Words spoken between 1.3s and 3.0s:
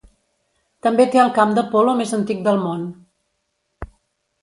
camp de polo més antic del món.